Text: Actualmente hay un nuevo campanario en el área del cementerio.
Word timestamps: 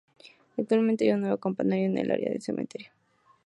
Actualmente 0.57 1.05
hay 1.05 1.11
un 1.11 1.21
nuevo 1.21 1.37
campanario 1.37 1.85
en 1.85 1.95
el 1.99 2.09
área 2.09 2.31
del 2.31 2.41
cementerio. 2.41 2.89